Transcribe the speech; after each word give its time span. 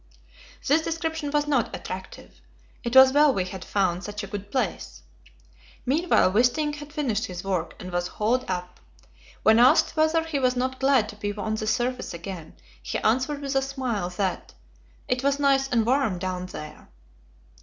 This 0.65 0.81
description 0.81 1.29
was 1.29 1.45
not 1.45 1.75
attractive; 1.75 2.41
it 2.83 2.95
was 2.95 3.11
well 3.13 3.31
we 3.31 3.45
had 3.45 3.63
found 3.63 4.03
"such 4.03 4.23
a 4.23 4.25
good 4.25 4.49
place." 4.51 5.03
Meanwhile 5.85 6.31
Wisting 6.31 6.73
had 6.77 6.91
finished 6.91 7.25
his 7.27 7.43
work, 7.43 7.75
and 7.79 7.91
was 7.91 8.07
hauled 8.07 8.43
up. 8.49 8.79
When 9.43 9.59
asked 9.59 9.95
whether 9.95 10.23
he 10.23 10.39
was 10.39 10.55
not 10.55 10.79
glad 10.79 11.07
to 11.09 11.15
be 11.15 11.31
on 11.33 11.53
the 11.53 11.67
surface 11.67 12.15
again, 12.15 12.55
he 12.81 12.97
answered 12.97 13.41
with 13.41 13.55
a 13.55 13.61
smile 13.61 14.09
that 14.09 14.55
"it 15.07 15.23
was 15.23 15.39
nice 15.39 15.67
and 15.69 15.85
warm 15.85 16.17
down 16.17 16.47
there." 16.47 16.89